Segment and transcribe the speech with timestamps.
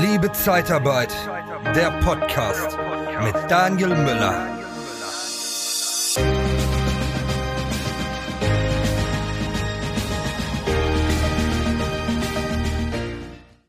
[0.00, 1.14] Liebe Zeitarbeit,
[1.76, 2.76] der Podcast
[3.22, 4.58] mit Daniel Müller.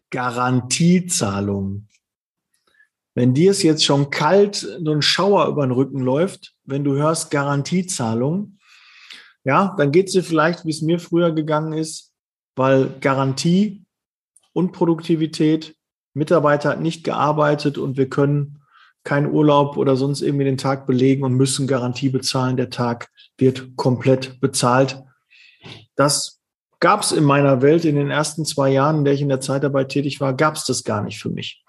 [0.09, 1.87] Garantiezahlung.
[3.13, 6.95] Wenn dir es jetzt schon kalt, so ein Schauer über den Rücken läuft, wenn du
[6.95, 8.57] hörst Garantiezahlung,
[9.43, 12.13] ja, dann geht es dir vielleicht, wie es mir früher gegangen ist,
[12.55, 13.85] weil Garantie
[14.53, 15.75] und Produktivität,
[16.15, 18.61] Mitarbeiter hat nicht gearbeitet und wir können
[19.03, 22.57] keinen Urlaub oder sonst irgendwie den Tag belegen und müssen Garantie bezahlen.
[22.57, 25.03] Der Tag wird komplett bezahlt.
[25.95, 26.41] Das
[26.79, 29.41] gab es in meiner Welt in den ersten zwei Jahren, in der ich in der
[29.41, 31.63] Zeitarbeit tätig war, gab es das gar nicht für mich.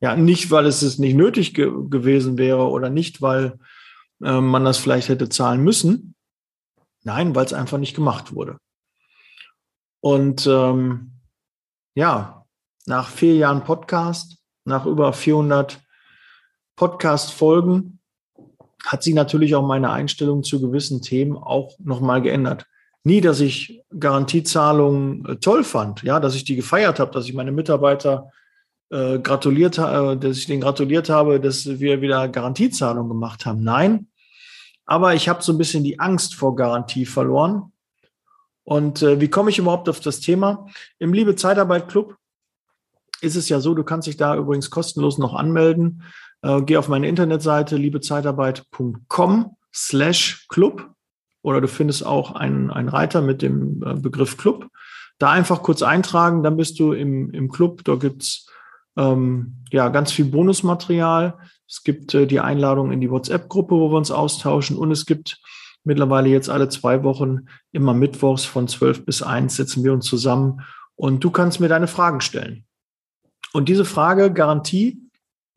[0.00, 3.58] Ja, nicht, weil es nicht nötig ge gewesen wäre oder nicht, weil
[4.22, 6.14] äh, man das vielleicht hätte zahlen müssen.
[7.02, 8.58] Nein, weil es einfach nicht gemacht wurde.
[10.00, 11.12] Und ähm,
[11.94, 12.45] ja,
[12.86, 15.80] nach vier Jahren Podcast, nach über 400
[16.76, 17.98] Podcast-Folgen,
[18.84, 22.66] hat sich natürlich auch meine Einstellung zu gewissen Themen auch nochmal geändert.
[23.02, 27.34] Nie, dass ich Garantiezahlungen äh, toll fand, ja, dass ich die gefeiert habe, dass ich
[27.34, 28.30] meine Mitarbeiter
[28.90, 33.62] äh, gratuliert habe, äh, dass ich denen gratuliert habe, dass wir wieder Garantiezahlungen gemacht haben.
[33.62, 34.08] Nein,
[34.86, 37.72] aber ich habe so ein bisschen die Angst vor Garantie verloren.
[38.62, 40.66] Und äh, wie komme ich überhaupt auf das Thema?
[40.98, 42.16] Im Liebe Zeitarbeit Club
[43.20, 46.02] ist es ja so, du kannst dich da übrigens kostenlos noch anmelden.
[46.42, 50.90] Äh, geh auf meine Internetseite liebezeitarbeit.com slash Club
[51.42, 54.68] oder du findest auch einen, einen Reiter mit dem äh, Begriff Club.
[55.18, 57.84] Da einfach kurz eintragen, dann bist du im, im Club.
[57.84, 58.46] Da gibt's
[58.96, 61.38] ähm, ja ganz viel Bonusmaterial.
[61.68, 65.40] Es gibt äh, die Einladung in die WhatsApp-Gruppe, wo wir uns austauschen und es gibt
[65.84, 70.60] mittlerweile jetzt alle zwei Wochen immer mittwochs von zwölf bis eins setzen wir uns zusammen
[70.96, 72.65] und du kannst mir deine Fragen stellen.
[73.56, 75.00] Und diese Frage Garantie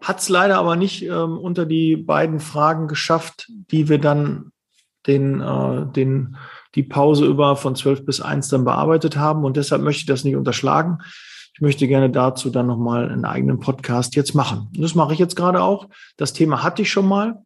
[0.01, 4.53] hat es leider aber nicht ähm, unter die beiden Fragen geschafft, die wir dann
[5.05, 6.37] den, äh, den,
[6.75, 9.43] die Pause über von zwölf bis eins dann bearbeitet haben.
[9.43, 10.99] Und deshalb möchte ich das nicht unterschlagen.
[11.53, 14.69] Ich möchte gerne dazu dann nochmal einen eigenen Podcast jetzt machen.
[14.73, 15.89] Und das mache ich jetzt gerade auch.
[16.15, 17.43] Das Thema hatte ich schon mal.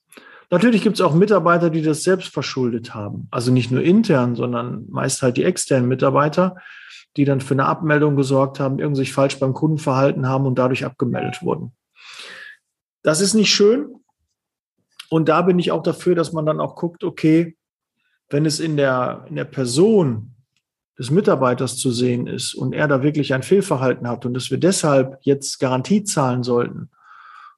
[0.51, 3.27] Natürlich gibt es auch Mitarbeiter, die das selbst verschuldet haben.
[3.31, 6.57] Also nicht nur intern, sondern meist halt die externen Mitarbeiter,
[7.17, 10.59] die dann für eine Abmeldung gesorgt haben, irgendwie sich falsch beim Kunden verhalten haben und
[10.59, 11.73] dadurch abgemeldet wurden.
[13.01, 13.95] Das ist nicht schön,
[15.09, 17.57] und da bin ich auch dafür, dass man dann auch guckt, okay,
[18.29, 20.35] wenn es in der, in der Person
[20.97, 24.57] des Mitarbeiters zu sehen ist und er da wirklich ein Fehlverhalten hat und dass wir
[24.57, 26.89] deshalb jetzt Garantie zahlen sollten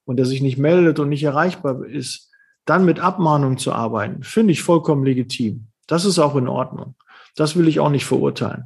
[0.05, 2.31] und er sich nicht meldet und nicht erreichbar ist,
[2.65, 5.67] dann mit Abmahnung zu arbeiten, finde ich vollkommen legitim.
[5.85, 6.95] Das ist auch in Ordnung.
[7.35, 8.65] Das will ich auch nicht verurteilen.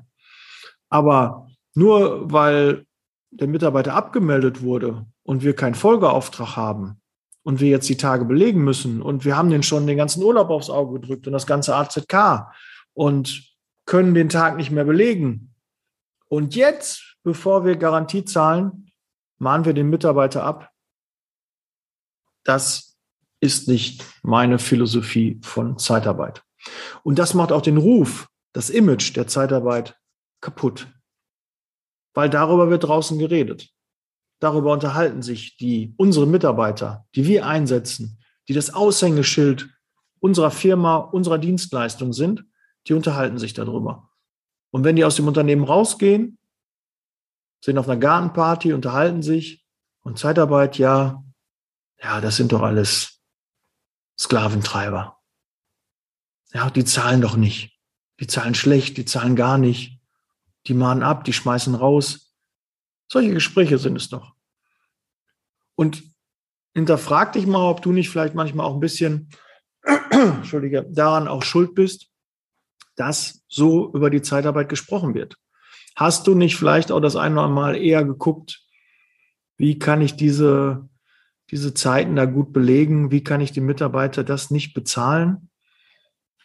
[0.89, 2.85] Aber nur weil
[3.29, 7.00] der Mitarbeiter abgemeldet wurde und wir keinen Folgeauftrag haben,
[7.43, 10.49] und wir jetzt die Tage belegen müssen und wir haben den schon den ganzen Urlaub
[10.49, 12.47] aufs Auge gedrückt und das ganze AZK
[12.93, 15.53] und können den Tag nicht mehr belegen.
[16.27, 18.91] Und jetzt, bevor wir Garantie zahlen,
[19.37, 20.69] mahnen wir den Mitarbeiter ab.
[22.43, 22.97] Das
[23.39, 26.43] ist nicht meine Philosophie von Zeitarbeit.
[27.03, 29.99] Und das macht auch den Ruf, das Image der Zeitarbeit
[30.41, 30.87] kaputt.
[32.13, 33.69] Weil darüber wird draußen geredet.
[34.41, 39.69] Darüber unterhalten sich die, unsere Mitarbeiter, die wir einsetzen, die das Aushängeschild
[40.19, 42.43] unserer Firma, unserer Dienstleistung sind,
[42.87, 44.09] die unterhalten sich darüber.
[44.71, 46.39] Und wenn die aus dem Unternehmen rausgehen,
[47.63, 49.63] sind auf einer Gartenparty, unterhalten sich
[50.01, 51.23] und Zeitarbeit, ja,
[52.01, 53.21] ja, das sind doch alles
[54.19, 55.19] Sklaventreiber.
[56.51, 57.79] Ja, die zahlen doch nicht.
[58.19, 60.01] Die zahlen schlecht, die zahlen gar nicht.
[60.65, 62.35] Die mahnen ab, die schmeißen raus.
[63.07, 64.30] Solche Gespräche sind es doch.
[65.75, 66.03] Und
[66.73, 69.29] hinterfrag dich mal, ob du nicht vielleicht manchmal auch ein bisschen,
[70.11, 72.07] Entschuldige, daran auch schuld bist,
[72.95, 75.37] dass so über die Zeitarbeit gesprochen wird.
[75.95, 78.61] Hast du nicht vielleicht auch das eine oder andere Mal eher geguckt,
[79.57, 80.89] wie kann ich diese,
[81.51, 83.11] diese Zeiten da gut belegen?
[83.11, 85.49] Wie kann ich den Mitarbeiter das nicht bezahlen?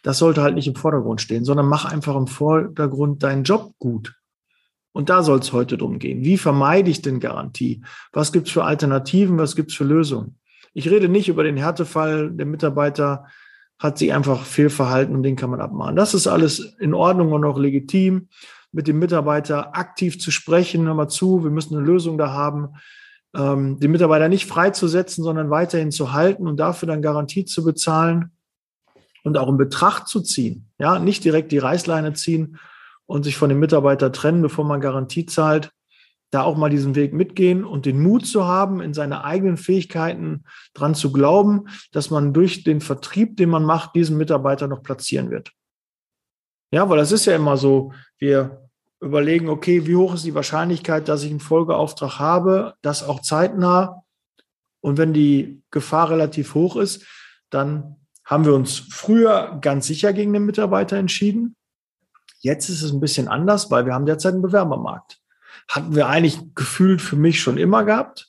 [0.03, 4.15] Das sollte halt nicht im Vordergrund stehen, sondern mach einfach im Vordergrund deinen Job gut.
[4.97, 6.25] Und da soll es heute drum gehen.
[6.25, 7.83] Wie vermeide ich denn Garantie?
[8.15, 9.37] Was gibt es für Alternativen?
[9.37, 10.39] Was gibt es für Lösungen?
[10.73, 12.31] Ich rede nicht über den Härtefall.
[12.31, 13.27] Der Mitarbeiter
[13.79, 15.97] hat sich einfach fehlverhalten und den kann man abmahnen.
[15.97, 18.29] Das ist alles in Ordnung und auch legitim,
[18.73, 20.87] mit dem Mitarbeiter aktiv zu sprechen.
[20.87, 22.69] Hör mal zu, wir müssen eine Lösung da haben.
[23.37, 28.31] Ähm, den Mitarbeiter nicht freizusetzen, sondern weiterhin zu halten und dafür dann Garantie zu bezahlen
[29.25, 30.71] und auch in Betracht zu ziehen.
[30.79, 32.57] Ja, nicht direkt die Reißleine ziehen
[33.07, 35.71] und sich von dem Mitarbeiter trennen, bevor man Garantie zahlt.
[36.31, 40.45] Da auch mal diesen Weg mitgehen und den Mut zu haben, in seine eigenen Fähigkeiten
[40.75, 45.31] dran zu glauben, dass man durch den Vertrieb, den man macht, diesen Mitarbeiter noch platzieren
[45.31, 45.53] wird.
[46.73, 48.69] Ja, weil das ist ja immer so, wir
[49.01, 54.03] überlegen, okay, wie hoch ist die Wahrscheinlichkeit, dass ich einen Folgeauftrag habe, das auch zeitnah.
[54.81, 57.07] Und wenn die Gefahr relativ hoch ist,
[57.51, 61.57] dann haben wir uns früher ganz sicher gegen den Mitarbeiter entschieden.
[62.47, 65.19] Jetzt ist es ein bisschen anders, weil wir haben derzeit einen Bewerbermarkt.
[65.69, 68.29] Hatten wir eigentlich gefühlt für mich schon immer gehabt.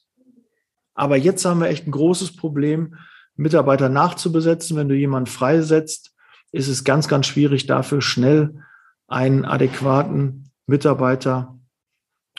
[0.96, 2.96] Aber jetzt haben wir echt ein großes Problem,
[3.36, 4.76] Mitarbeiter nachzubesetzen.
[4.76, 6.16] Wenn du jemanden freisetzt,
[6.52, 8.64] ist es ganz, ganz schwierig, dafür schnell
[9.08, 11.56] einen adäquaten Mitarbeiter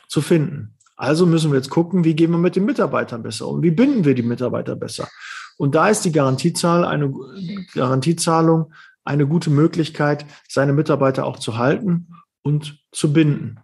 [0.09, 0.75] zu finden.
[0.97, 3.63] Also müssen wir jetzt gucken, wie gehen wir mit den Mitarbeitern besser um?
[3.63, 5.09] Wie binden wir die Mitarbeiter besser?
[5.57, 7.15] Und da ist die Garantiezahl eine
[7.73, 8.73] Garantiezahlung
[9.09, 13.61] eine gute Möglichkeit, seine Mitarbeiter auch zu halten und zu binden.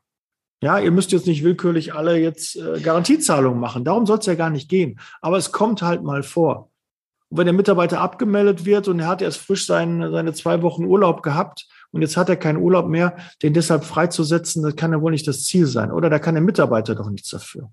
[0.62, 3.84] Ja, ihr müsst jetzt nicht willkürlich alle jetzt äh, Garantiezahlungen machen.
[3.84, 4.98] Darum soll es ja gar nicht gehen.
[5.20, 6.70] Aber es kommt halt mal vor.
[7.28, 10.86] Und wenn der Mitarbeiter abgemeldet wird und er hat erst frisch seine, seine zwei Wochen
[10.86, 15.02] Urlaub gehabt und jetzt hat er keinen Urlaub mehr, den deshalb freizusetzen, das kann ja
[15.02, 15.92] wohl nicht das Ziel sein.
[15.92, 17.70] Oder da kann der Mitarbeiter doch nichts dafür.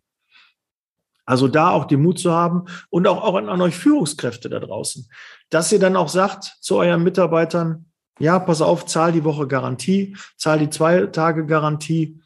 [1.31, 4.59] Also da auch den Mut zu haben und auch, auch an, an euch Führungskräfte da
[4.59, 5.09] draußen,
[5.49, 7.85] dass ihr dann auch sagt zu euren Mitarbeitern,
[8.19, 12.19] ja, pass auf, zahl die Woche Garantie, zahl die zwei Tage Garantie,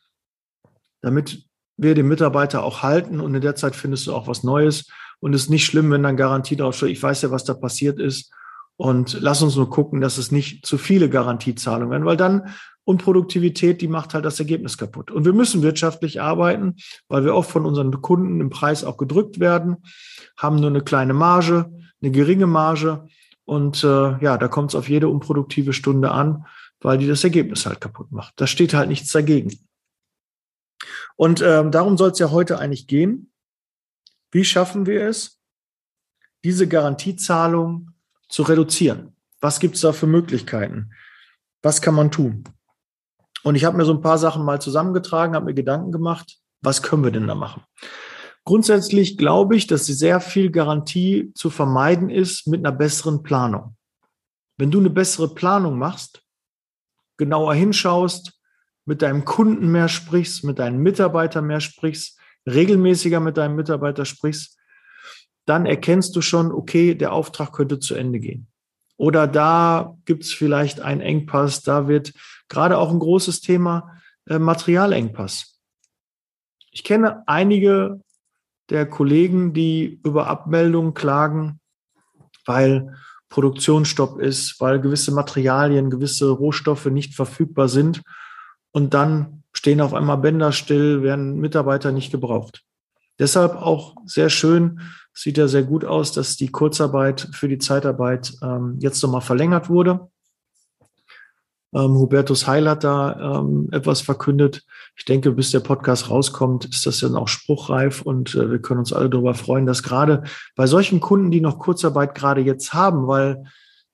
[1.03, 1.45] damit
[1.77, 5.35] wir den Mitarbeiter auch halten und in der Zeit findest du auch was Neues und
[5.35, 6.89] es ist nicht schlimm, wenn dann Garantie draufsteht.
[6.89, 8.33] Ich weiß ja, was da passiert ist
[8.75, 12.55] und lass uns nur gucken, dass es nicht zu viele Garantiezahlungen werden, weil dann
[12.85, 15.11] und Produktivität, die macht halt das Ergebnis kaputt.
[15.11, 16.75] Und wir müssen wirtschaftlich arbeiten,
[17.07, 19.77] weil wir oft von unseren Kunden im Preis auch gedrückt werden,
[20.37, 21.71] haben nur eine kleine Marge,
[22.01, 23.07] eine geringe Marge.
[23.43, 26.45] Und äh, ja, da kommt es auf jede unproduktive Stunde an,
[26.79, 28.33] weil die das Ergebnis halt kaputt macht.
[28.37, 29.51] Da steht halt nichts dagegen.
[31.15, 33.31] Und ähm, darum soll es ja heute eigentlich gehen.
[34.31, 35.39] Wie schaffen wir es,
[36.43, 37.91] diese Garantiezahlung
[38.29, 39.15] zu reduzieren?
[39.39, 40.91] Was gibt es da für Möglichkeiten?
[41.63, 42.43] Was kann man tun?
[43.45, 46.81] Und ich habe mir so ein paar Sachen mal zusammengetragen, habe mir Gedanken gemacht, was
[46.81, 47.61] können wir denn da machen?
[48.43, 53.77] Grundsätzlich glaube ich, dass sehr viel Garantie zu vermeiden ist mit einer besseren Planung.
[54.57, 56.23] Wenn du eine bessere Planung machst,
[57.17, 58.33] genauer hinschaust,
[58.85, 64.57] mit deinem Kunden mehr sprichst, mit deinen Mitarbeitern mehr sprichst, regelmäßiger mit deinem Mitarbeiter sprichst,
[65.45, 68.47] dann erkennst du schon, okay, der Auftrag könnte zu Ende gehen.
[68.97, 72.13] Oder da gibt es vielleicht einen Engpass, da wird
[72.49, 75.59] gerade auch ein großes Thema äh, Materialengpass.
[76.71, 78.01] Ich kenne einige
[78.69, 81.59] der Kollegen, die über Abmeldungen klagen,
[82.45, 82.95] weil
[83.29, 88.01] Produktionsstopp ist, weil gewisse Materialien, gewisse Rohstoffe nicht verfügbar sind.
[88.71, 92.63] Und dann stehen auf einmal Bänder still, werden Mitarbeiter nicht gebraucht.
[93.19, 94.81] Deshalb auch sehr schön,
[95.13, 99.69] sieht ja sehr gut aus, dass die Kurzarbeit für die Zeitarbeit ähm, jetzt nochmal verlängert
[99.69, 100.09] wurde.
[101.75, 104.63] Ähm, Hubertus Heil hat da ähm, etwas verkündet.
[104.97, 108.79] Ich denke, bis der Podcast rauskommt, ist das dann auch spruchreif und äh, wir können
[108.79, 110.23] uns alle darüber freuen, dass gerade
[110.55, 113.43] bei solchen Kunden, die noch Kurzarbeit gerade jetzt haben, weil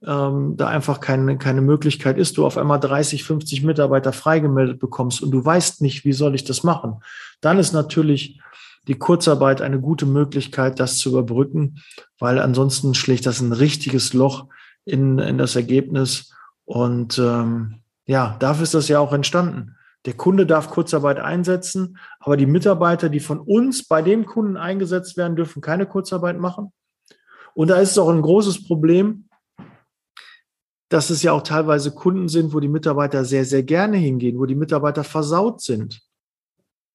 [0.05, 5.23] ähm, da einfach keine, keine Möglichkeit ist, du auf einmal 30, 50 Mitarbeiter freigemeldet bekommst
[5.23, 7.01] und du weißt nicht, wie soll ich das machen,
[7.39, 8.39] dann ist natürlich
[8.88, 11.81] die Kurzarbeit eine gute Möglichkeit, das zu überbrücken,
[12.19, 14.47] weil ansonsten schlägt das ein richtiges Loch
[14.85, 16.33] in, in das Ergebnis.
[16.71, 19.75] Und ähm, ja, dafür ist das ja auch entstanden.
[20.05, 25.17] Der Kunde darf Kurzarbeit einsetzen, aber die Mitarbeiter, die von uns bei dem Kunden eingesetzt
[25.17, 26.71] werden, dürfen keine Kurzarbeit machen.
[27.55, 29.27] Und da ist es auch ein großes Problem,
[30.87, 34.45] dass es ja auch teilweise Kunden sind, wo die Mitarbeiter sehr, sehr gerne hingehen, wo
[34.45, 35.99] die Mitarbeiter versaut sind.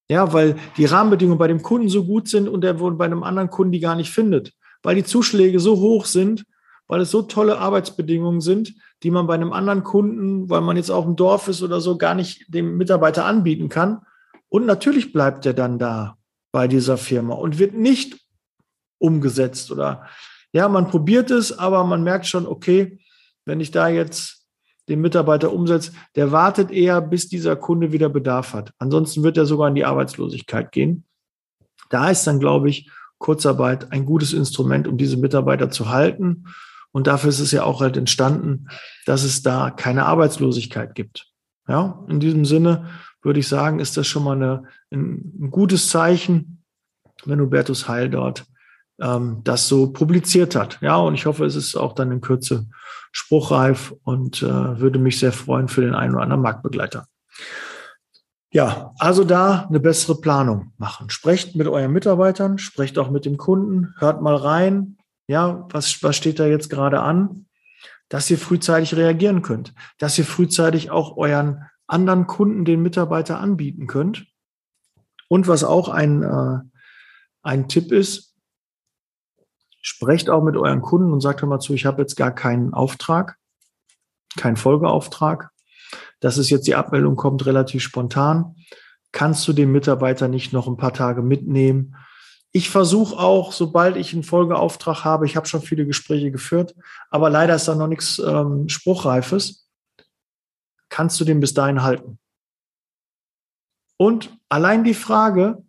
[0.09, 3.23] Ja, weil die Rahmenbedingungen bei dem Kunden so gut sind und er wohl bei einem
[3.23, 4.55] anderen Kunden die gar nicht findet.
[4.83, 6.47] Weil die Zuschläge so hoch sind,
[6.89, 10.91] weil es so tolle Arbeitsbedingungen sind, die man bei einem anderen Kunden, weil man jetzt
[10.91, 14.03] auf dem Dorf ist oder so, gar nicht dem Mitarbeiter anbieten kann.
[14.49, 16.17] Und natürlich bleibt er dann da
[16.53, 18.19] bei dieser Firma und wird nicht
[18.99, 20.07] umgesetzt oder
[20.53, 22.99] ja, man probiert es, aber man merkt schon, okay,
[23.45, 24.47] wenn ich da jetzt
[24.89, 28.73] den Mitarbeiter umsetze, der wartet eher, bis dieser Kunde wieder Bedarf hat.
[28.79, 31.05] Ansonsten wird er sogar in die Arbeitslosigkeit gehen.
[31.91, 36.47] Da ist dann, glaube ich, Kurzarbeit ein gutes Instrument, um diese Mitarbeiter zu halten.
[36.93, 38.69] Und dafür ist es ja auch halt entstanden,
[39.05, 41.27] dass es da keine Arbeitslosigkeit gibt.
[41.69, 42.87] Ja, in diesem Sinne
[43.23, 46.63] würde ich sagen, ist das schon mal eine, ein, gutes Zeichen,
[47.25, 48.47] wenn Hubertus Heil dort
[49.01, 50.79] ähm, das so publiziert hat.
[50.81, 52.67] Ja, und ich hoffe, es ist auch dann in Kürze
[53.11, 57.07] spruchreif und äh, würde mich sehr freuen für den einen oder anderen Marktbegleiter.
[58.53, 61.11] Ja, also da eine bessere Planung machen.
[61.11, 64.96] Sprecht mit euren Mitarbeitern, sprecht auch mit dem Kunden, hört mal rein.
[65.29, 67.47] Ja, was, was steht da jetzt gerade an?
[68.09, 73.87] Dass ihr frühzeitig reagieren könnt, dass ihr frühzeitig auch euren anderen Kunden den Mitarbeiter anbieten
[73.87, 74.27] könnt.
[75.29, 76.59] Und was auch ein, äh,
[77.43, 78.37] ein Tipp ist,
[79.83, 83.37] sprecht auch mit euren Kunden und sagt mal zu, ich habe jetzt gar keinen Auftrag,
[84.37, 85.51] keinen Folgeauftrag
[86.21, 88.57] das ist jetzt die Abmeldung kommt relativ spontan.
[89.13, 91.97] Kannst du den Mitarbeiter nicht noch ein paar Tage mitnehmen?
[92.57, 96.75] Ich versuche auch, sobald ich einen Folgeauftrag habe, ich habe schon viele Gespräche geführt,
[97.11, 99.69] aber leider ist da noch nichts ähm, Spruchreifes,
[100.89, 102.19] kannst du den bis dahin halten?
[103.99, 105.67] Und allein die Frage,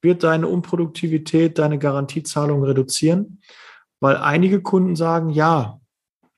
[0.00, 3.42] wird deine Unproduktivität, deine Garantiezahlung reduzieren?
[4.00, 5.82] Weil einige Kunden sagen, ja,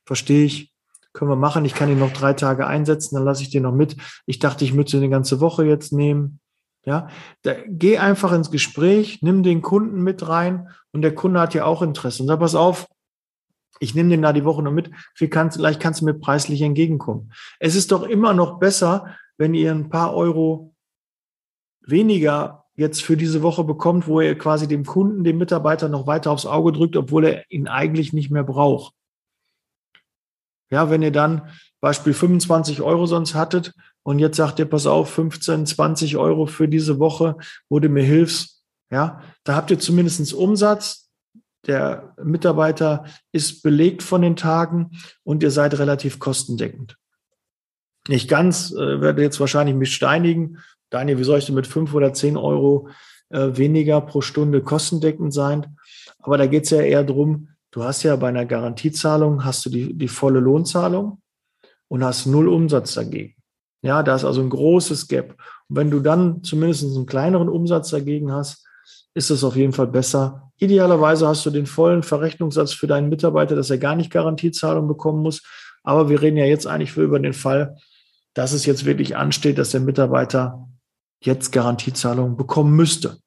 [0.05, 0.73] verstehe ich,
[1.13, 1.63] können wir machen.
[1.63, 3.95] Ich kann ihn noch drei Tage einsetzen, dann lasse ich den noch mit.
[4.25, 6.41] Ich dachte, ich müsste eine ganze Woche jetzt nehmen.
[6.85, 7.09] Ja,
[7.41, 11.65] da, geh einfach ins Gespräch, nimm den Kunden mit rein und der Kunde hat ja
[11.65, 12.23] auch Interesse.
[12.23, 12.87] Und sag, pass auf,
[13.79, 17.31] ich nehme den da die Woche noch mit, vielleicht kannst du mir preislich entgegenkommen.
[17.59, 20.73] Es ist doch immer noch besser, wenn ihr ein paar Euro
[21.81, 26.31] weniger jetzt für diese Woche bekommt, wo ihr quasi dem Kunden, dem Mitarbeiter noch weiter
[26.31, 28.93] aufs Auge drückt, obwohl er ihn eigentlich nicht mehr braucht.
[30.71, 31.49] Ja, wenn ihr dann
[31.81, 36.67] Beispiel 25 Euro sonst hattet und jetzt sagt ihr, pass auf, 15, 20 Euro für
[36.67, 37.37] diese Woche,
[37.69, 41.09] wo du mir hilfst, ja, da habt ihr zumindestens Umsatz.
[41.67, 44.91] Der Mitarbeiter ist belegt von den Tagen
[45.23, 46.97] und ihr seid relativ kostendeckend.
[48.07, 50.59] Nicht ganz, äh, werde jetzt wahrscheinlich mich steinigen.
[50.89, 52.89] Daniel, wie soll ich denn mit fünf oder zehn Euro
[53.29, 55.77] äh, weniger pro Stunde kostendeckend sein?
[56.19, 59.69] Aber da geht es ja eher darum, Du hast ja bei einer Garantiezahlung hast du
[59.69, 61.21] die, die volle Lohnzahlung
[61.87, 63.35] und hast null Umsatz dagegen.
[63.81, 65.35] Ja, da ist also ein großes Gap.
[65.69, 68.65] Und wenn du dann zumindest einen kleineren Umsatz dagegen hast,
[69.13, 70.51] ist es auf jeden Fall besser.
[70.57, 75.21] Idealerweise hast du den vollen Verrechnungssatz für deinen Mitarbeiter, dass er gar nicht Garantiezahlung bekommen
[75.21, 75.43] muss.
[75.83, 77.77] Aber wir reden ja jetzt eigentlich über den Fall,
[78.33, 80.67] dass es jetzt wirklich ansteht, dass der Mitarbeiter
[81.21, 83.17] jetzt Garantiezahlung bekommen müsste.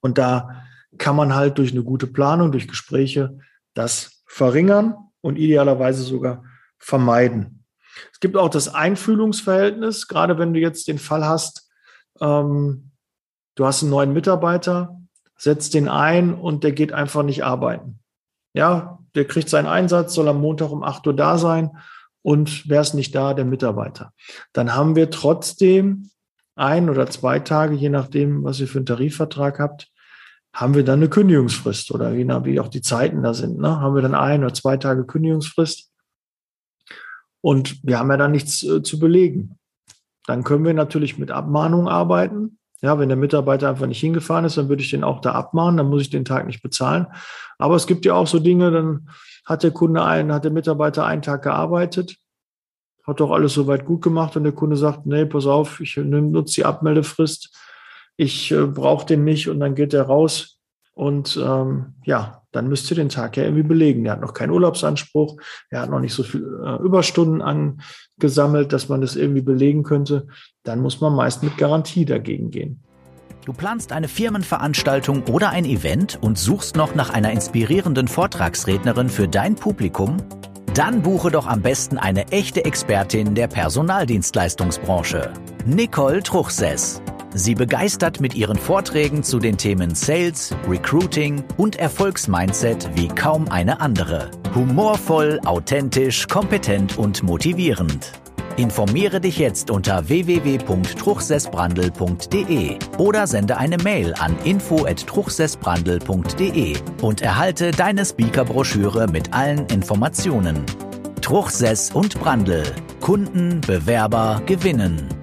[0.00, 0.62] Und da
[0.96, 3.38] kann man halt durch eine gute Planung, durch Gespräche
[3.74, 6.44] das verringern und idealerweise sogar
[6.78, 7.57] vermeiden.
[8.12, 11.68] Es gibt auch das Einfühlungsverhältnis, gerade wenn du jetzt den Fall hast,
[12.20, 12.90] ähm,
[13.54, 14.96] du hast einen neuen Mitarbeiter,
[15.36, 18.00] setzt den ein und der geht einfach nicht arbeiten.
[18.54, 21.70] Ja, der kriegt seinen Einsatz, soll am Montag um 8 Uhr da sein
[22.22, 24.12] und wer ist nicht da, der Mitarbeiter.
[24.52, 26.10] Dann haben wir trotzdem
[26.56, 29.88] ein oder zwei Tage, je nachdem, was ihr für einen Tarifvertrag habt,
[30.52, 33.80] haben wir dann eine Kündigungsfrist oder je nach wie auch die Zeiten da sind, ne,
[33.80, 35.87] haben wir dann ein oder zwei Tage Kündigungsfrist.
[37.40, 39.58] Und wir haben ja dann nichts äh, zu belegen.
[40.26, 42.58] Dann können wir natürlich mit Abmahnung arbeiten.
[42.80, 45.78] Ja, wenn der Mitarbeiter einfach nicht hingefahren ist, dann würde ich den auch da abmahnen,
[45.78, 47.06] dann muss ich den Tag nicht bezahlen.
[47.58, 49.08] Aber es gibt ja auch so Dinge, dann
[49.44, 52.18] hat der Kunde einen, hat der Mitarbeiter einen Tag gearbeitet,
[53.04, 56.54] hat doch alles soweit gut gemacht und der Kunde sagt, nee, pass auf, ich nutze
[56.54, 57.56] die Abmeldefrist,
[58.16, 60.57] ich äh, brauche den nicht und dann geht er raus
[60.98, 64.02] und ähm, ja, dann müsst ihr den Tag ja irgendwie belegen.
[64.02, 65.36] Der hat noch keinen Urlaubsanspruch,
[65.70, 70.26] er hat noch nicht so viel äh, Überstunden angesammelt, dass man das irgendwie belegen könnte.
[70.64, 72.82] Dann muss man meist mit Garantie dagegen gehen.
[73.44, 79.28] Du planst eine Firmenveranstaltung oder ein Event und suchst noch nach einer inspirierenden Vortragsrednerin für
[79.28, 80.16] dein Publikum?
[80.74, 85.32] Dann buche doch am besten eine echte Expertin der Personaldienstleistungsbranche,
[85.64, 87.00] Nicole Truchsess.
[87.34, 93.80] Sie begeistert mit ihren Vorträgen zu den Themen Sales, Recruiting und Erfolgsmindset wie kaum eine
[93.80, 94.30] andere.
[94.54, 98.12] Humorvoll, authentisch, kompetent und motivierend.
[98.56, 109.06] Informiere dich jetzt unter www.truchsessbrandel.de oder sende eine Mail an info@truchsessbrandel.de und erhalte deine Speakerbroschüre
[109.06, 110.64] mit allen Informationen.
[111.20, 112.64] Truchsess und Brandel.
[113.00, 115.17] Kunden, Bewerber gewinnen.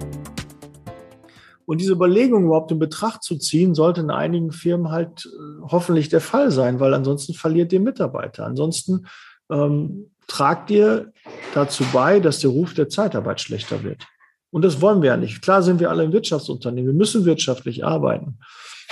[1.66, 6.08] Und diese Überlegung überhaupt in Betracht zu ziehen, sollte in einigen Firmen halt äh, hoffentlich
[6.08, 8.46] der Fall sein, weil ansonsten verliert ihr Mitarbeiter.
[8.46, 9.06] Ansonsten
[9.50, 11.12] ähm, tragt ihr
[11.54, 14.06] dazu bei, dass der Ruf der Zeitarbeit schlechter wird.
[14.50, 15.42] Und das wollen wir ja nicht.
[15.42, 16.92] Klar sind wir alle im Wirtschaftsunternehmen.
[16.92, 18.38] Wir müssen wirtschaftlich arbeiten,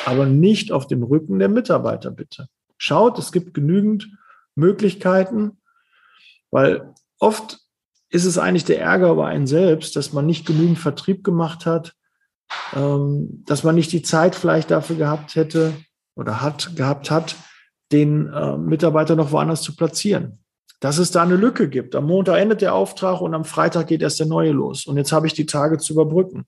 [0.04, 2.48] aber nicht auf dem Rücken der Mitarbeiter, bitte.
[2.76, 4.08] Schaut, es gibt genügend
[4.56, 5.58] Möglichkeiten,
[6.50, 7.60] weil oft
[8.10, 11.94] ist es eigentlich der Ärger über einen selbst, dass man nicht genügend Vertrieb gemacht hat,
[12.72, 15.72] dass man nicht die Zeit vielleicht dafür gehabt hätte
[16.16, 17.36] oder hat, gehabt hat,
[17.92, 20.38] den äh, Mitarbeiter noch woanders zu platzieren.
[20.80, 21.94] Dass es da eine Lücke gibt.
[21.94, 24.86] Am Montag endet der Auftrag und am Freitag geht erst der neue los.
[24.86, 26.44] Und jetzt habe ich die Tage zu überbrücken.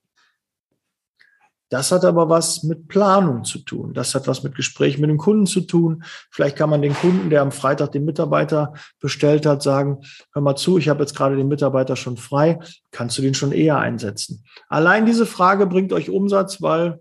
[1.69, 3.93] Das hat aber was mit Planung zu tun.
[3.93, 6.03] Das hat was mit Gesprächen mit dem Kunden zu tun.
[6.31, 9.99] Vielleicht kann man den Kunden, der am Freitag den Mitarbeiter bestellt hat, sagen,
[10.33, 12.59] hör mal zu, ich habe jetzt gerade den Mitarbeiter schon frei,
[12.91, 14.45] kannst du den schon eher einsetzen?
[14.69, 16.99] Allein diese Frage bringt euch Umsatz, weil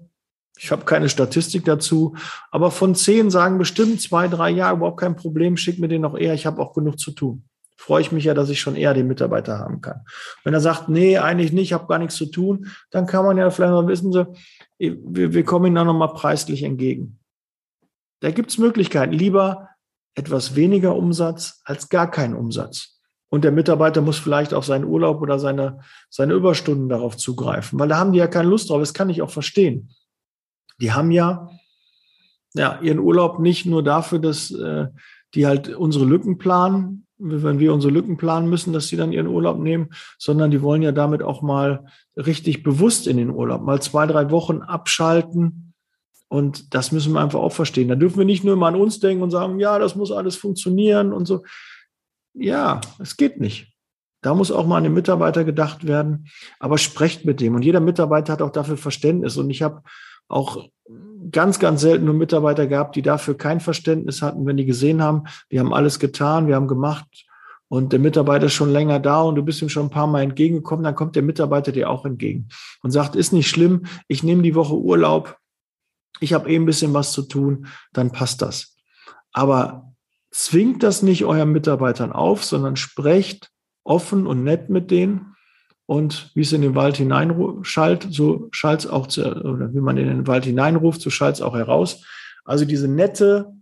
[0.58, 2.16] ich habe keine Statistik dazu,
[2.50, 6.16] aber von zehn sagen bestimmt zwei, drei, ja, überhaupt kein Problem, schick mir den noch
[6.16, 7.44] eher, ich habe auch genug zu tun
[7.86, 10.00] freue ich mich ja, dass ich schon eher den Mitarbeiter haben kann.
[10.42, 13.38] Wenn er sagt, nee, eigentlich nicht, ich habe gar nichts zu tun, dann kann man
[13.38, 14.26] ja vielleicht mal wissen, Sie,
[14.78, 17.20] wir, wir kommen Ihnen da nochmal preislich entgegen.
[18.18, 19.12] Da gibt es Möglichkeiten.
[19.12, 19.68] Lieber
[20.16, 22.98] etwas weniger Umsatz als gar keinen Umsatz.
[23.28, 25.78] Und der Mitarbeiter muss vielleicht auf seinen Urlaub oder seine,
[26.10, 28.80] seine Überstunden darauf zugreifen, weil da haben die ja keine Lust drauf.
[28.80, 29.94] Das kann ich auch verstehen.
[30.80, 31.50] Die haben ja,
[32.54, 34.88] ja ihren Urlaub nicht nur dafür, dass äh,
[35.34, 39.26] die halt unsere Lücken planen, wenn wir unsere Lücken planen müssen, dass sie dann ihren
[39.26, 43.80] Urlaub nehmen, sondern die wollen ja damit auch mal richtig bewusst in den Urlaub, mal
[43.80, 45.75] zwei, drei Wochen abschalten.
[46.28, 47.88] Und das müssen wir einfach auch verstehen.
[47.88, 50.37] Da dürfen wir nicht nur immer an uns denken und sagen, ja, das muss alles
[50.37, 51.42] funktionieren und so.
[52.35, 53.73] Ja, es geht nicht.
[54.23, 56.26] Da muss auch mal an den Mitarbeiter gedacht werden.
[56.58, 57.54] Aber sprecht mit dem.
[57.54, 59.36] Und jeder Mitarbeiter hat auch dafür Verständnis.
[59.36, 59.82] Und ich habe
[60.28, 60.69] auch
[61.30, 65.25] ganz, ganz selten nur Mitarbeiter gehabt, die dafür kein Verständnis hatten, wenn die gesehen haben,
[65.49, 67.26] wir haben alles getan, wir haben gemacht
[67.69, 70.23] und der Mitarbeiter ist schon länger da und du bist ihm schon ein paar Mal
[70.23, 72.49] entgegengekommen, dann kommt der Mitarbeiter dir auch entgegen
[72.82, 75.36] und sagt, ist nicht schlimm, ich nehme die Woche Urlaub,
[76.21, 78.76] ich habe eh ein bisschen was zu tun, dann passt das.
[79.32, 79.93] Aber
[80.30, 83.50] zwingt das nicht euren Mitarbeitern auf, sondern sprecht
[83.84, 85.35] offen und nett mit denen
[85.86, 89.96] und wie es in den Wald hineinschallt, so schallt es auch, zu, oder wie man
[89.96, 92.04] in den Wald hineinruft, so schallt es auch heraus.
[92.44, 93.52] Also diese nette,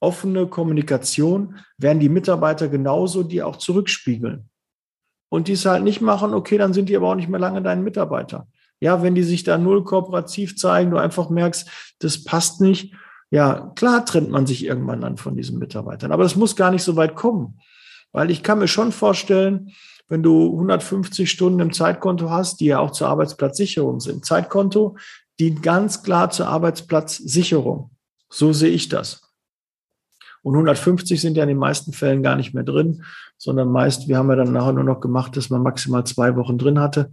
[0.00, 4.50] offene Kommunikation werden die Mitarbeiter genauso dir auch zurückspiegeln.
[5.28, 7.62] Und die es halt nicht machen, okay, dann sind die aber auch nicht mehr lange
[7.62, 8.46] dein Mitarbeiter.
[8.78, 12.94] Ja, wenn die sich da null kooperativ zeigen, du einfach merkst, das passt nicht,
[13.30, 16.12] ja, klar trennt man sich irgendwann dann von diesen Mitarbeitern.
[16.12, 17.58] Aber das muss gar nicht so weit kommen.
[18.12, 19.72] Weil ich kann mir schon vorstellen,
[20.08, 24.24] wenn du 150 Stunden im Zeitkonto hast, die ja auch zur Arbeitsplatzsicherung sind.
[24.24, 24.96] Zeitkonto
[25.38, 27.90] dient ganz klar zur Arbeitsplatzsicherung.
[28.28, 29.22] So sehe ich das.
[30.42, 33.02] Und 150 sind ja in den meisten Fällen gar nicht mehr drin,
[33.36, 36.56] sondern meist, wir haben ja dann nachher nur noch gemacht, dass man maximal zwei Wochen
[36.56, 37.12] drin hatte,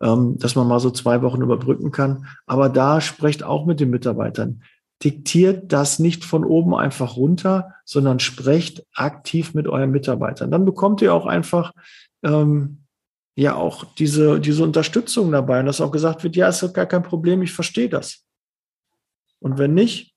[0.00, 2.26] ähm, dass man mal so zwei Wochen überbrücken kann.
[2.46, 4.62] Aber da sprecht auch mit den Mitarbeitern.
[5.04, 10.50] Diktiert das nicht von oben einfach runter, sondern sprecht aktiv mit euren Mitarbeitern.
[10.50, 11.72] Dann bekommt ihr auch einfach
[12.22, 12.86] ähm,
[13.34, 16.86] ja auch diese, diese Unterstützung dabei und dass auch gesagt wird, ja, ist doch gar
[16.86, 18.26] kein Problem, ich verstehe das.
[19.40, 20.14] Und wenn nicht,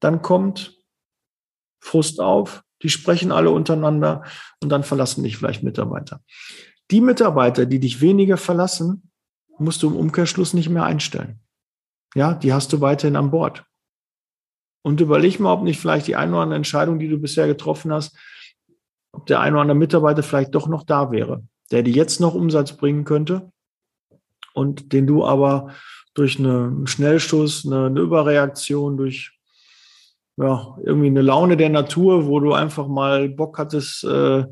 [0.00, 0.78] dann kommt
[1.82, 4.24] Frust auf, die sprechen alle untereinander
[4.62, 6.22] und dann verlassen dich vielleicht Mitarbeiter.
[6.90, 9.10] Die Mitarbeiter, die dich weniger verlassen,
[9.58, 11.40] musst du im Umkehrschluss nicht mehr einstellen.
[12.14, 13.64] Ja, die hast du weiterhin an Bord.
[14.82, 17.92] Und überleg mal, ob nicht vielleicht die eine oder andere Entscheidung, die du bisher getroffen
[17.92, 18.16] hast,
[19.20, 22.34] ob der eine oder andere Mitarbeiter vielleicht doch noch da wäre, der dir jetzt noch
[22.34, 23.52] Umsatz bringen könnte
[24.54, 25.74] und den du aber
[26.14, 29.38] durch einen Schnellschuss, eine, eine Überreaktion, durch
[30.38, 34.46] ja, irgendwie eine Laune der Natur, wo du einfach mal Bock hattest, äh,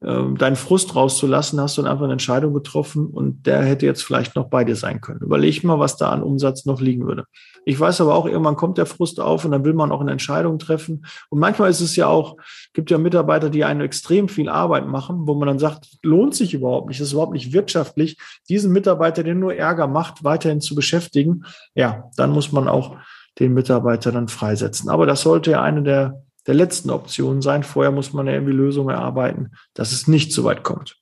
[0.00, 4.34] deinen Frust rauszulassen, hast du dann einfach eine Entscheidung getroffen und der hätte jetzt vielleicht
[4.34, 5.20] noch bei dir sein können.
[5.20, 7.24] Überleg mal, was da an Umsatz noch liegen würde.
[7.66, 10.12] Ich weiß aber auch, irgendwann kommt der Frust auf und dann will man auch eine
[10.12, 11.04] Entscheidung treffen.
[11.28, 12.38] Und manchmal ist es ja auch,
[12.72, 16.54] gibt ja Mitarbeiter, die einen extrem viel Arbeit machen, wo man dann sagt, lohnt sich
[16.54, 20.74] überhaupt nicht, das ist überhaupt nicht wirtschaftlich, diesen Mitarbeiter, der nur Ärger macht, weiterhin zu
[20.74, 21.44] beschäftigen.
[21.74, 22.96] Ja, dann muss man auch
[23.38, 24.88] den Mitarbeiter dann freisetzen.
[24.88, 27.62] Aber das sollte ja eine der der letzten Option sein.
[27.62, 30.96] Vorher muss man ja irgendwie Lösungen erarbeiten, dass es nicht so weit kommt.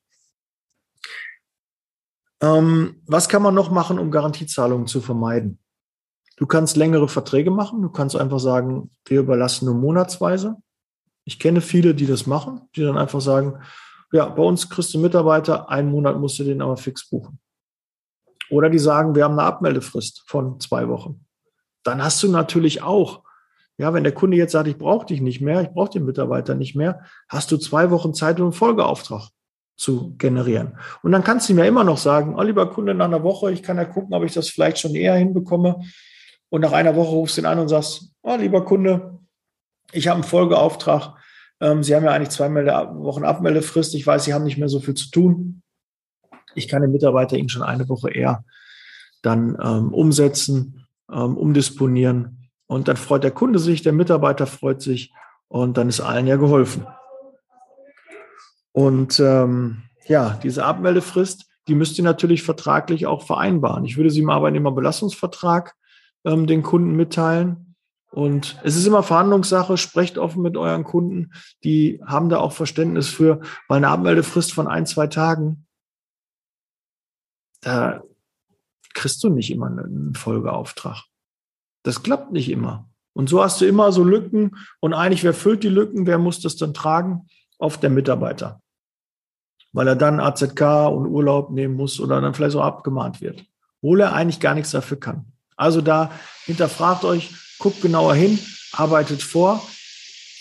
[2.41, 5.59] Ähm, was kann man noch machen, um Garantiezahlungen zu vermeiden?
[6.37, 7.83] Du kannst längere Verträge machen.
[7.83, 10.57] Du kannst einfach sagen, wir überlassen nur monatsweise.
[11.25, 13.61] Ich kenne viele, die das machen, die dann einfach sagen,
[14.13, 17.41] ja, bei uns kriegst du Mitarbeiter, einen Monat musst du den aber fix buchen.
[18.51, 21.27] Oder die sagen, wir haben eine Abmeldefrist von zwei Wochen.
[21.83, 23.25] Dann hast du natürlich auch,
[23.79, 26.55] ja, wenn der Kunde jetzt sagt, ich brauche dich nicht mehr, ich brauche den Mitarbeiter
[26.55, 29.31] nicht mehr, hast du zwei Wochen Zeit, um einen Folgeauftrag
[29.77, 30.77] zu generieren.
[31.03, 33.63] Und dann kannst du mir immer noch sagen, oh, lieber Kunde, nach einer Woche, ich
[33.63, 35.81] kann ja gucken, ob ich das vielleicht schon eher hinbekomme.
[36.49, 39.21] Und nach einer Woche rufst du ihn an und sagst, oh, lieber Kunde,
[39.93, 41.15] ich habe einen Folgeauftrag.
[41.61, 43.95] Ähm, Sie haben ja eigentlich zwei Wochen Abmeldefrist.
[43.95, 45.63] Ich weiß, Sie haben nicht mehr so viel zu tun.
[46.55, 48.45] Ich kann den Mitarbeiter Ihnen schon eine Woche eher
[49.23, 52.48] dann ähm, umsetzen, ähm, umdisponieren.
[52.69, 55.13] Und dann freut der Kunde sich, der Mitarbeiter freut sich
[55.49, 56.87] und dann ist allen ja geholfen.
[58.73, 63.85] Und ähm, ja, diese Abmeldefrist, die müsst ihr natürlich vertraglich auch vereinbaren.
[63.85, 65.75] Ich würde sie im Arbeitnehmerbelastungsvertrag
[66.25, 67.75] ähm, den Kunden mitteilen.
[68.11, 71.33] Und es ist immer Verhandlungssache, sprecht offen mit euren Kunden,
[71.65, 75.67] die haben da auch Verständnis für, weil eine Abmeldefrist von ein, zwei Tagen,
[77.61, 78.03] da
[78.95, 81.05] kriegst du nicht immer einen Folgeauftrag.
[81.83, 82.89] Das klappt nicht immer.
[83.13, 86.41] Und so hast du immer so Lücken und eigentlich, wer füllt die Lücken, wer muss
[86.41, 87.27] das dann tragen?
[87.59, 88.61] Auf der Mitarbeiter.
[89.73, 93.45] Weil er dann AZK und Urlaub nehmen muss oder dann vielleicht so abgemahnt wird.
[93.83, 95.33] Obwohl er eigentlich gar nichts dafür kann.
[95.57, 96.13] Also da
[96.45, 98.39] hinterfragt euch, guckt genauer hin,
[98.73, 99.61] arbeitet vor,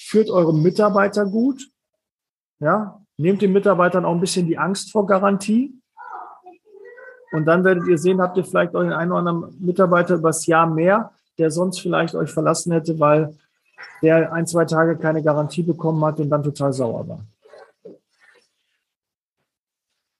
[0.06, 1.67] führt eure Mitarbeiter gut,
[2.60, 5.73] ja, nehmt den Mitarbeitern auch ein bisschen die Angst vor Garantie.
[7.32, 10.67] Und dann werdet ihr sehen, habt ihr vielleicht euren einen oder anderen Mitarbeiter übers Jahr
[10.67, 13.36] mehr, der sonst vielleicht euch verlassen hätte, weil
[14.02, 17.26] der ein, zwei Tage keine Garantie bekommen hat und dann total sauer war.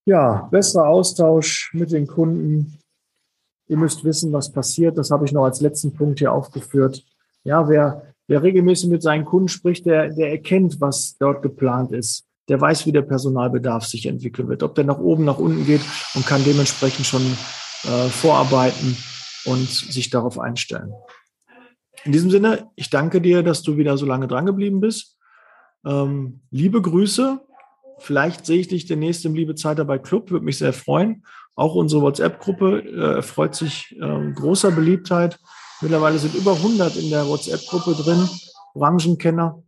[0.06, 2.77] Ja, besserer Austausch mit den Kunden,
[3.67, 4.97] Ihr müsst wissen, was passiert.
[4.97, 7.03] Das habe ich noch als letzten Punkt hier aufgeführt.
[7.43, 12.23] Ja, wer, wer regelmäßig mit seinen Kunden spricht, der, der erkennt, was dort geplant ist.
[12.47, 14.63] Der weiß, wie der Personalbedarf sich entwickeln wird.
[14.63, 15.82] Ob der nach oben, nach unten geht
[16.15, 17.21] und kann dementsprechend schon
[17.84, 18.95] äh, vorarbeiten
[19.45, 20.93] und sich darauf einstellen.
[22.04, 25.17] In diesem Sinne, ich danke dir, dass du wieder so lange dran geblieben bist.
[25.86, 27.41] Ähm, liebe Grüße.
[28.00, 31.26] Vielleicht sehe ich dich demnächst im Liebe Zeitarbeit Club, würde mich sehr freuen.
[31.56, 35.39] Auch unsere WhatsApp-Gruppe äh, erfreut sich äh, großer Beliebtheit.
[35.82, 38.30] Mittlerweile sind über 100 in der WhatsApp-Gruppe drin,
[38.76, 39.63] Branchenkenner,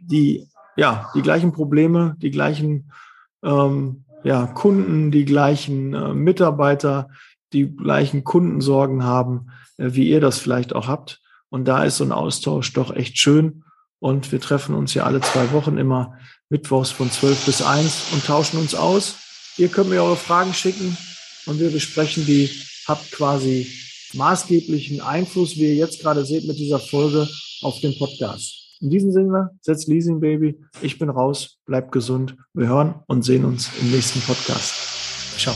[0.00, 2.92] die ja die gleichen Probleme, die gleichen
[3.44, 7.08] ähm, ja, Kunden, die gleichen äh, Mitarbeiter,
[7.52, 11.20] die gleichen Kundensorgen haben, äh, wie ihr das vielleicht auch habt.
[11.48, 13.64] Und da ist so ein Austausch doch echt schön.
[13.98, 18.24] Und wir treffen uns ja alle zwei Wochen immer mittwochs von 12 bis 1 und
[18.24, 19.16] tauschen uns aus.
[19.56, 20.96] Ihr könnt mir eure Fragen schicken
[21.46, 22.50] und wir besprechen die.
[22.86, 23.68] Habt quasi
[24.14, 27.28] maßgeblichen Einfluss, wie ihr jetzt gerade seht mit dieser Folge,
[27.62, 28.78] auf den Podcast.
[28.80, 30.58] In diesem Sinne, setzt Leasing Baby.
[30.80, 31.58] Ich bin raus.
[31.66, 32.36] Bleibt gesund.
[32.54, 34.74] Wir hören und sehen uns im nächsten Podcast.
[35.36, 35.54] Ciao.